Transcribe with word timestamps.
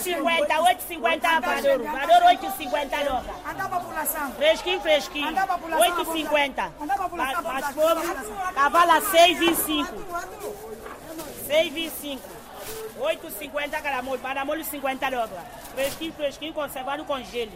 8,50, 0.00 0.48
8,50 0.48 1.40
valor. 1.40 1.82
Valor 1.82 2.22
8,50 2.30 3.04
loca. 3.04 3.34
A 3.44 3.68
população. 3.68 4.32
Fresquinho, 4.32 4.80
fresquinho. 4.80 5.28
Andar 5.28 5.42
a 5.44 5.58
população. 5.58 6.04
8,50. 6.04 6.72
Andar 6.80 6.94
a 6.94 6.98
população. 6.98 7.42
Mas 7.42 7.66
fomos, 7.74 8.54
cavala 8.54 9.00
6,25. 9.00 9.86
6,25. 11.48 12.18
8,50 13.00 13.70
cada 13.70 14.02
molho. 14.02 14.20
Para 14.20 14.44
molho 14.44 14.64
50 14.64 15.08
loca. 15.08 15.40
Fresquinho, 15.74 16.12
fresquinho, 16.12 16.52
conservado 16.52 17.04
com 17.04 17.22
gelo. 17.24 17.52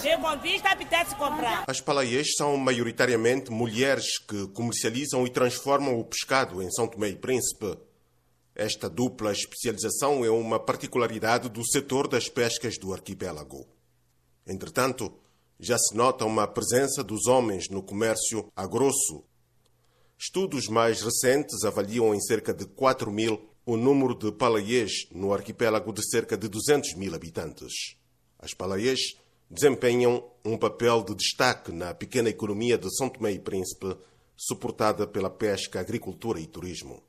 Chega 0.00 0.18
com 0.22 0.38
vista, 0.38 0.70
apetece 0.70 1.14
comprar. 1.16 1.64
As 1.66 1.80
palaiês 1.80 2.34
são 2.36 2.56
maioritariamente 2.56 3.50
mulheres 3.50 4.18
que 4.18 4.46
comercializam 4.48 5.26
e 5.26 5.30
transformam 5.30 5.98
o 5.98 6.04
pescado 6.04 6.62
em 6.62 6.70
São 6.70 6.86
Tomé 6.86 7.08
e 7.08 7.16
Príncipe. 7.16 7.76
Esta 8.58 8.88
dupla 8.88 9.32
especialização 9.32 10.24
é 10.24 10.30
uma 10.30 10.58
particularidade 10.58 11.46
do 11.50 11.62
setor 11.62 12.08
das 12.08 12.26
pescas 12.26 12.78
do 12.78 12.94
arquipélago. 12.94 13.66
Entretanto, 14.46 15.12
já 15.60 15.76
se 15.76 15.94
nota 15.94 16.24
uma 16.24 16.46
presença 16.46 17.04
dos 17.04 17.26
homens 17.26 17.68
no 17.68 17.82
comércio 17.82 18.50
a 18.56 18.66
grosso. 18.66 19.22
Estudos 20.18 20.68
mais 20.68 21.02
recentes 21.02 21.64
avaliam 21.64 22.14
em 22.14 22.20
cerca 22.22 22.54
de 22.54 22.64
4 22.64 23.12
mil 23.12 23.46
o 23.66 23.76
número 23.76 24.14
de 24.14 24.32
palaiês 24.32 25.06
no 25.12 25.34
arquipélago 25.34 25.92
de 25.92 26.08
cerca 26.08 26.34
de 26.34 26.48
200 26.48 26.94
mil 26.94 27.14
habitantes. 27.14 27.98
As 28.38 28.54
palaiês 28.54 29.18
desempenham 29.50 30.24
um 30.42 30.56
papel 30.56 31.02
de 31.02 31.14
destaque 31.14 31.72
na 31.72 31.92
pequena 31.92 32.30
economia 32.30 32.78
de 32.78 32.88
São 32.96 33.10
Tomé 33.10 33.32
e 33.32 33.38
Príncipe, 33.38 33.94
suportada 34.34 35.06
pela 35.06 35.28
pesca, 35.28 35.78
agricultura 35.78 36.40
e 36.40 36.46
turismo. 36.46 37.02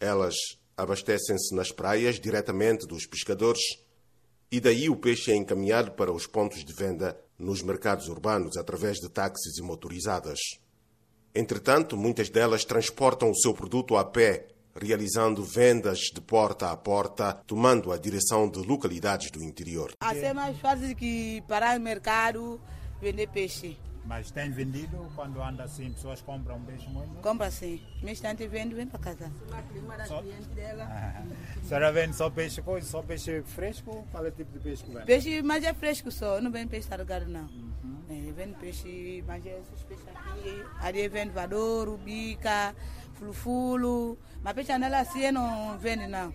Elas 0.00 0.34
abastecem-se 0.76 1.54
nas 1.54 1.70
praias 1.70 2.18
diretamente 2.18 2.86
dos 2.86 3.04
pescadores 3.04 3.62
e 4.50 4.58
daí 4.58 4.88
o 4.88 4.96
peixe 4.96 5.30
é 5.30 5.36
encaminhado 5.36 5.92
para 5.92 6.10
os 6.10 6.26
pontos 6.26 6.64
de 6.64 6.72
venda 6.72 7.16
nos 7.38 7.62
mercados 7.62 8.08
urbanos 8.08 8.56
através 8.56 8.96
de 8.96 9.08
táxis 9.08 9.58
e 9.58 9.62
motorizadas. 9.62 10.38
Entretanto, 11.34 11.96
muitas 11.96 12.28
delas 12.28 12.64
transportam 12.64 13.30
o 13.30 13.36
seu 13.36 13.54
produto 13.54 13.96
a 13.96 14.04
pé, 14.04 14.48
realizando 14.74 15.44
vendas 15.44 15.98
de 16.12 16.20
porta 16.20 16.70
a 16.70 16.76
porta, 16.76 17.34
tomando 17.46 17.92
a 17.92 17.98
direção 17.98 18.48
de 18.50 18.58
localidades 18.60 19.30
do 19.30 19.42
interior. 19.42 19.92
Assim 20.00 20.24
é 20.24 20.32
mais 20.34 20.58
fácil 20.58 20.96
que 20.96 21.42
parar 21.46 21.78
no 21.78 21.84
mercado 21.84 22.60
vender 23.00 23.28
peixe. 23.28 23.76
Mas 24.04 24.30
tem 24.30 24.50
vendido 24.50 25.10
quando 25.14 25.42
anda 25.42 25.64
assim, 25.64 25.92
pessoas 25.92 26.20
compram 26.22 26.60
peixe 26.62 26.88
muito? 26.88 27.20
Compra 27.20 27.46
assim. 27.46 27.80
Mês 28.02 28.20
tanto 28.20 28.48
vende, 28.48 28.74
vem 28.74 28.86
para 28.86 28.98
casa. 28.98 29.30
Só... 30.06 30.22
Ah, 30.80 31.22
a 31.62 31.64
senhora 31.66 31.92
vende 31.92 32.16
só 32.16 32.30
peixe 32.30 32.62
coisa, 32.62 32.86
só 32.86 33.02
peixe 33.02 33.42
fresco? 33.42 34.06
Qual 34.10 34.24
é 34.24 34.28
o 34.28 34.32
tipo 34.32 34.52
de 34.52 34.58
peixe 34.58 34.82
que 34.84 34.92
vende? 34.92 35.06
Peixe, 35.06 35.42
mas 35.42 35.64
é 35.64 35.72
fresco 35.72 36.10
só, 36.10 36.40
não 36.40 36.50
vende 36.50 36.68
peixe 36.68 36.88
salgado 36.88 37.26
não. 37.26 37.42
Uhum. 37.42 37.98
É, 38.08 38.32
vende 38.32 38.54
peixe, 38.54 39.22
mas 39.26 39.44
é 39.46 39.58
esses 39.60 39.84
peixes 39.84 40.06
aqui. 40.08 40.64
Ali 40.80 41.08
vende 41.08 41.30
vadouro, 41.32 41.96
bica, 41.98 42.74
fulufulo. 43.14 44.18
Mas 44.42 44.54
peixe 44.54 44.72
andela 44.72 45.00
assim 45.00 45.30
não 45.30 45.78
vende 45.78 46.06
não. 46.06 46.32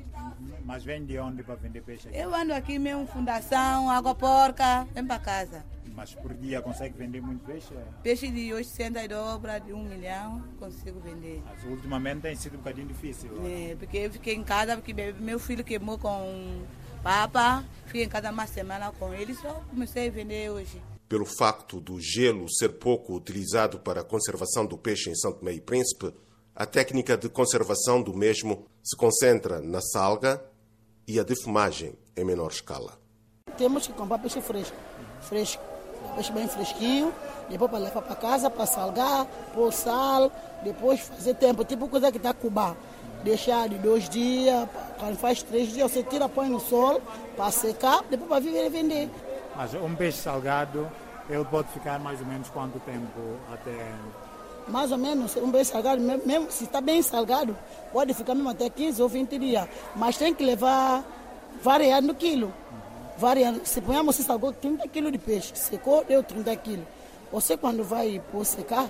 Mas 0.64 0.84
vende 0.84 1.14
de 1.14 1.20
onde 1.20 1.44
para 1.44 1.56
vender 1.56 1.82
peixe 1.82 2.08
aqui? 2.08 2.18
Eu 2.18 2.34
ando 2.34 2.54
aqui 2.54 2.80
mesmo, 2.80 3.06
fundação, 3.08 3.90
água 3.90 4.16
porca, 4.16 4.88
vem 4.94 5.06
para 5.06 5.20
casa. 5.20 5.66
Mas 5.96 6.14
por 6.14 6.34
dia 6.34 6.62
consegue 6.62 6.98
vender 6.98 7.22
muito 7.22 7.46
peixe? 7.46 7.74
Peixe 8.04 8.30
de 8.30 8.54
800 8.54 9.08
dobra, 9.08 9.60
de 9.60 9.72
1 9.72 9.84
milhão, 9.84 10.44
consigo 10.60 11.00
vender. 11.00 11.42
Mas 11.46 11.64
ultimamente 11.64 12.22
tem 12.22 12.36
sido 12.36 12.56
um 12.56 12.58
bocadinho 12.58 12.88
difícil. 12.88 13.30
É, 13.46 13.76
porque 13.76 13.98
eu 13.98 14.12
fiquei 14.12 14.36
em 14.36 14.44
casa, 14.44 14.76
porque 14.76 14.94
meu 14.94 15.40
filho 15.40 15.64
queimou 15.64 15.98
com 15.98 16.64
papa, 17.02 17.64
fiquei 17.86 18.04
em 18.04 18.10
casa 18.10 18.30
uma 18.30 18.46
semana 18.46 18.92
com 18.92 19.14
ele, 19.14 19.34
só 19.36 19.64
comecei 19.70 20.08
a 20.08 20.12
vender 20.12 20.50
hoje. 20.50 20.82
Pelo 21.08 21.26
facto 21.26 21.80
do 21.80 22.02
gelo 22.02 22.52
ser 22.52 22.70
pouco 22.80 23.16
utilizado 23.16 23.80
para 23.80 24.02
a 24.02 24.04
conservação 24.04 24.66
do 24.66 24.78
peixe 24.78 25.12
em 25.12 25.16
São 25.16 25.32
Tomé 25.32 25.54
e 25.54 25.62
Príncipe, 25.62 26.12
a 26.56 26.66
técnica 26.66 27.18
de 27.18 27.28
conservação 27.28 28.02
do 28.02 28.14
mesmo 28.14 28.66
se 28.82 28.96
concentra 28.96 29.60
na 29.62 29.82
salga 29.82 30.42
e 31.06 31.20
a 31.20 31.24
defumagem 31.24 31.94
em 32.16 32.24
menor 32.24 32.50
escala. 32.50 32.94
Temos 33.58 33.86
que 33.88 33.94
comprar 33.94 34.20
peixe 34.20 34.40
fresco, 34.40 34.76
fresco 35.22 35.62
peixe 36.16 36.32
bem 36.32 36.48
fresquinho, 36.48 37.14
depois 37.50 37.70
para 37.70 37.80
levar 37.80 38.02
para 38.02 38.16
casa, 38.16 38.50
para 38.50 38.66
salgar, 38.66 39.26
pôr 39.54 39.74
sal, 39.74 40.32
depois 40.64 41.02
fazer 41.02 41.34
tempo, 41.36 41.66
tipo 41.66 41.88
coisa 41.90 42.12
que 42.12 42.18
está 42.18 42.34
cubar. 42.34 42.76
Deixar 43.24 43.68
de 43.68 43.78
dois 43.80 44.08
dias, 44.08 44.70
quando 45.00 45.18
faz 45.18 45.42
três 45.42 45.74
dias, 45.74 45.92
você 45.92 46.04
tira, 46.04 46.30
põe 46.30 46.48
no 46.48 46.60
sol 46.60 47.02
para 47.36 47.50
secar, 47.52 48.04
depois 48.10 48.30
para 48.30 48.40
viver 48.40 48.68
e 48.68 48.70
vender. 48.70 49.10
Mas 49.56 49.74
um 49.74 49.96
peixe 49.96 50.20
salgado, 50.20 50.90
ele 51.28 51.44
pode 51.46 51.70
ficar 51.70 52.00
mais 52.00 52.20
ou 52.20 52.28
menos 52.28 52.50
quanto 52.50 52.80
tempo 52.82 53.20
até 53.52 53.96
mais 54.68 54.92
ou 54.92 54.98
menos, 54.98 55.36
um 55.38 55.52
peixe 55.52 55.72
salgado, 55.72 56.02
mesmo 56.02 56.52
se 56.52 56.64
está 56.64 56.82
bem 56.82 57.02
salgado, 57.02 57.56
pode 57.92 58.14
ficar 58.14 58.36
mesmo 58.36 58.50
até 58.50 58.70
15 58.70 59.02
ou 59.02 59.10
20 59.10 59.38
dias. 59.38 59.68
Mas 59.96 60.18
tem 60.18 60.34
que 60.34 60.44
levar 60.44 61.04
variado 61.62 62.08
no 62.08 62.16
quilo 62.16 62.54
variando. 63.18 63.66
Se 63.66 63.82
ponhamos, 63.82 64.16
você 64.16 64.24
salgou 64.24 64.52
30 64.52 64.88
quilos 64.88 65.12
de 65.12 65.18
peixe, 65.18 65.56
secou, 65.56 66.04
deu 66.04 66.24
30 66.24 66.56
quilos. 66.58 66.86
Você 67.32 67.58
quando 67.58 67.84
vai 67.84 68.22
por 68.32 68.46
secar, 68.46 68.90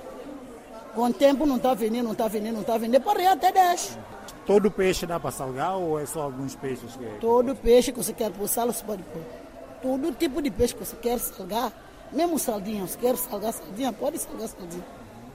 com 0.93 1.03
o 1.03 1.13
tempo 1.13 1.45
não 1.45 1.57
está 1.57 1.73
vendendo, 1.73 2.05
não 2.05 2.11
está 2.11 2.27
vendendo, 2.27 2.53
não 2.55 2.61
está 2.61 2.77
vendendo, 2.77 3.03
pode 3.03 3.21
ir 3.21 3.27
até 3.27 3.51
10. 3.51 3.97
Todo 4.45 4.69
peixe 4.69 5.05
dá 5.05 5.19
para 5.19 5.31
salgar 5.31 5.77
ou 5.77 5.99
é 5.99 6.05
só 6.05 6.21
alguns 6.21 6.55
peixes? 6.55 6.95
Que... 6.95 7.05
Todo 7.19 7.55
peixe 7.55 7.91
que 7.91 7.97
você 7.97 8.13
quer 8.13 8.31
pôr 8.31 8.47
sal, 8.47 8.67
você 8.67 8.83
pode 8.83 9.03
pôr. 9.03 9.21
Todo 9.81 10.13
tipo 10.13 10.41
de 10.41 10.51
peixe 10.51 10.73
que 10.73 10.85
você 10.85 10.95
quer 10.95 11.19
salgar, 11.19 11.71
mesmo 12.11 12.37
sardinha, 12.37 12.85
você 12.85 12.97
quer 12.97 13.15
salgar 13.17 13.53
sardinha, 13.53 13.91
pode 13.91 14.19
salgar 14.19 14.47
sardinha. 14.47 14.83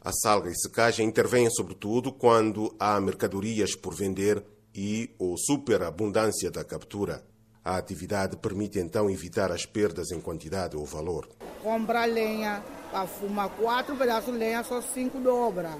A 0.02 0.12
salga 0.12 0.48
e 0.48 0.54
secagem 0.54 1.06
intervêm 1.06 1.50
sobretudo 1.50 2.10
quando 2.10 2.74
há 2.80 2.98
mercadorias 2.98 3.74
por 3.74 3.94
vender 3.94 4.42
e 4.74 5.14
ou 5.18 5.36
superabundância 5.36 6.50
da 6.50 6.64
captura. 6.64 7.22
A 7.62 7.76
atividade 7.76 8.38
permite 8.38 8.78
então 8.78 9.10
evitar 9.10 9.52
as 9.52 9.66
perdas 9.66 10.10
em 10.10 10.18
quantidade 10.18 10.74
ou 10.74 10.86
valor. 10.86 11.28
Compra 11.62 12.06
lenha, 12.06 12.64
para 12.90 13.06
fumar 13.06 13.50
quatro 13.50 13.94
pedaços 13.94 14.32
de 14.32 14.38
lenha, 14.38 14.64
só 14.64 14.80
cinco 14.80 15.20
dobra. 15.20 15.76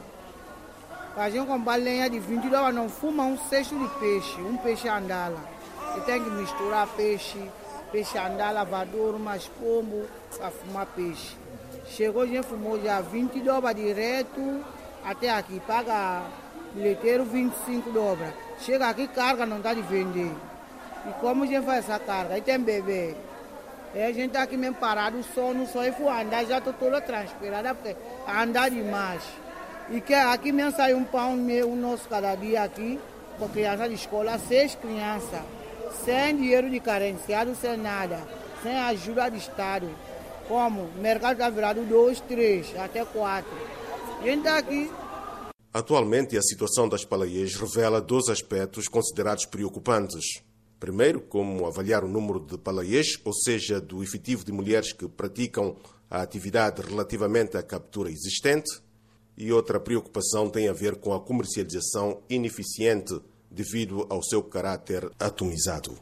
Para 1.15 1.25
a 1.25 1.31
gente 1.31 1.47
comprar 1.47 1.77
lenha 1.77 2.11
de 2.11 2.19
20 2.19 2.51
dólares, 2.51 2.77
não 2.77 2.91
fuma 2.91 3.25
um 3.25 3.39
cesto 3.49 3.79
de 3.79 3.89
peixe, 3.99 4.39
um 4.43 4.59
peixe 4.59 4.87
andala. 4.87 5.43
Você 5.95 6.01
tem 6.03 6.23
que 6.23 6.29
misturar 6.29 6.87
peixe, 6.95 7.39
peixe 7.91 8.19
andala, 8.19 8.53
lavador, 8.53 9.19
mais 9.19 9.49
pombo, 9.49 10.05
para 10.37 10.51
fumar 10.51 10.85
peixe. 10.95 11.35
Chegou, 11.87 12.27
gente 12.27 12.47
fumou 12.47 12.81
já 12.83 13.01
20 13.01 13.41
dólares 13.41 13.83
direto 13.83 14.65
até 15.05 15.31
aqui, 15.31 15.61
paga 15.67 16.23
bilheteiro 16.75 17.25
25 17.25 17.91
dólares. 17.91 18.35
Chega 18.61 18.89
aqui, 18.89 19.09
carga, 19.09 19.47
não 19.47 19.61
dá 19.61 19.75
de 19.75 19.83
vender. 19.83 20.31
E 21.09 21.13
como 21.21 21.45
a 21.45 21.47
gente 21.47 21.65
faz 21.65 21.89
essa 21.89 21.99
carga? 21.99 22.35
Aí 22.35 22.43
tem 22.43 22.59
bebê. 22.59 23.17
E 23.95 24.03
a 24.03 24.13
gente 24.13 24.29
está 24.29 24.43
aqui 24.43 24.57
mesmo 24.57 24.77
parado, 24.77 25.19
o 25.19 25.23
sono, 25.23 25.67
só 25.67 25.85
e 25.85 25.91
for 25.93 26.11
andar, 26.11 26.45
já 26.45 26.59
estou 26.59 26.73
toda 26.73 27.01
transpirada, 27.01 27.75
porque 27.75 27.97
andar 28.29 28.71
demais. 28.71 29.23
E 29.91 30.01
que 30.01 30.15
aqui 30.15 30.53
mesmo 30.53 30.73
sai 30.73 30.95
um 30.95 31.03
pão 31.03 31.35
meu, 31.35 31.75
nosso 31.75 32.09
cada 32.09 32.37
dia 32.37 32.63
aqui, 32.63 33.01
com 33.39 33.49
criança 33.49 33.89
de 33.89 33.95
escola, 33.95 34.39
seis 34.39 34.77
crianças, 34.77 35.41
sem 36.05 36.37
dinheiro 36.37 36.71
de 36.71 36.79
carenciado, 36.79 37.53
sem 37.57 37.77
nada, 37.77 38.21
sem 38.63 38.79
ajuda 38.79 39.29
do 39.29 39.37
Estado. 39.37 39.89
Como? 40.51 40.83
O 40.83 41.01
mercado 41.01 41.35
está 41.35 41.49
virado 41.49 41.85
dois, 41.85 42.19
três, 42.19 42.77
até 42.77 43.05
quatro. 43.05 43.53
A 44.21 44.25
gente 44.25 44.39
está 44.39 44.59
aqui 44.59 44.91
Atualmente, 45.73 46.37
a 46.37 46.43
situação 46.43 46.89
das 46.89 47.05
palaias 47.05 47.55
revela 47.55 48.01
dois 48.01 48.29
aspectos 48.29 48.89
considerados 48.89 49.47
preocupantes. 49.47 50.43
Primeiro, 50.81 51.21
como 51.21 51.65
avaliar 51.65 52.03
o 52.03 52.09
número 52.09 52.41
de 52.41 52.59
palaiês, 52.59 53.21
ou 53.25 53.33
seja, 53.33 53.81
do 53.81 54.03
efetivo 54.03 54.45
de 54.45 54.51
mulheres 54.51 54.93
que 54.93 55.07
praticam 55.07 55.77
a 56.11 56.21
atividade 56.21 56.83
relativamente 56.83 57.57
à 57.57 57.63
captura 57.63 58.11
existente. 58.11 58.83
E 59.39 59.53
outra 59.53 59.79
preocupação 59.79 60.51
tem 60.51 60.69
a 60.69 60.73
ver 60.73 60.97
com 60.97 61.15
a 61.15 61.21
comercialização 61.21 62.21
ineficiente 62.29 63.21
devido 63.49 64.05
ao 64.11 64.21
seu 64.21 64.43
caráter 64.43 65.09
atomizado. 65.21 65.97